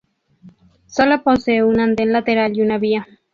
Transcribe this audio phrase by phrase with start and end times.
[0.87, 3.05] Solo posee un anden lateral y una vía.